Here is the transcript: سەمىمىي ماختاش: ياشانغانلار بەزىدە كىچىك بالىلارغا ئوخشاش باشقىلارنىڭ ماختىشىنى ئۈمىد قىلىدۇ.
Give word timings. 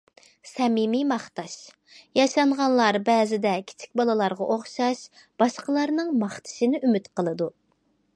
سەمىمىي 0.51 1.03
ماختاش: 1.09 1.57
ياشانغانلار 2.19 2.97
بەزىدە 3.09 3.51
كىچىك 3.69 3.93
بالىلارغا 4.01 4.47
ئوخشاش 4.55 5.03
باشقىلارنىڭ 5.43 6.11
ماختىشىنى 6.25 6.81
ئۈمىد 6.89 7.13
قىلىدۇ. 7.21 7.51